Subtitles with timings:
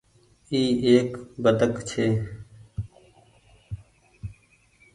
[0.51, 1.09] اي ايڪ
[1.43, 2.05] بدڪ ڇي۔